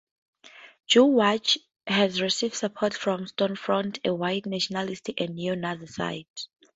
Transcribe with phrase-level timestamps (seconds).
[0.87, 6.47] Jew Watch has received support from Stormfront, a white nationalist and neo-Nazi site.